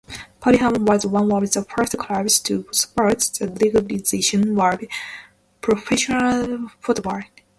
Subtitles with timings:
[0.41, 4.89] Padiham was one of the first clubs to support the legalisation of
[5.61, 7.21] professional football.